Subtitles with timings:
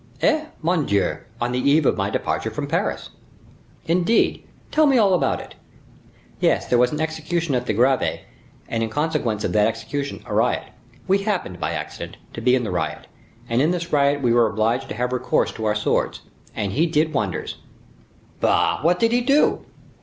[0.23, 0.45] "Eh!
[0.63, 1.17] mon Dieu!
[1.39, 3.11] on the eve of my departure from Paris."
[3.85, 4.47] "Indeed!
[4.71, 5.53] tell me all about it!"
[6.39, 8.21] "Yes; there was an execution at the Greve,
[8.67, 10.63] and in consequence of that execution, a riot.
[11.07, 13.05] We happened, by accident, to be in the riot;
[13.47, 16.21] and in this riot we were obliged to have recourse to our swords.
[16.55, 17.57] And he did wonders."
[18.39, 18.79] "Bah!
[18.81, 19.67] what did he do?"